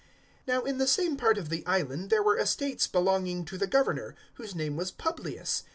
028:007 0.47 0.47
Now 0.47 0.63
in 0.63 0.77
the 0.79 0.87
same 0.87 1.15
part 1.15 1.37
of 1.37 1.49
the 1.49 1.63
island 1.67 2.09
there 2.09 2.23
were 2.23 2.35
estates 2.39 2.87
belonging 2.87 3.45
to 3.45 3.55
the 3.55 3.67
Governor, 3.67 4.15
whose 4.33 4.55
name 4.55 4.75
was 4.75 4.89
Publius. 4.89 5.61